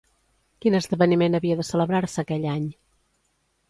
[0.65, 2.69] Quin esdeveniment havia de celebrar-se aquell any?